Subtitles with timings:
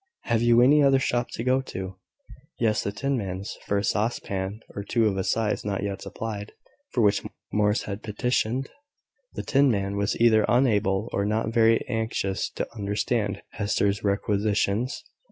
[0.21, 1.95] Have you any other shop to go to?"
[2.57, 6.53] Yes, the tinman's, for a saucepan or two of a size not yet supplied,
[6.89, 7.21] for which
[7.53, 8.71] Morris had petitioned.
[9.35, 15.03] The tinman was either unable or not very anxious to understand Hester's requisitions.